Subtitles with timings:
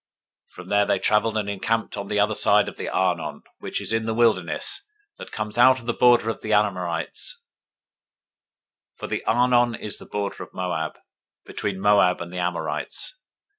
[0.53, 3.79] 021:013 From there they traveled, and encamped on the other side of the Arnon, which
[3.79, 4.83] is in the wilderness,
[5.19, 7.43] that comes out of the border of the Amorites:
[8.95, 10.97] for the Arnon is the border of Moab,
[11.45, 13.17] between Moab and the Amorites.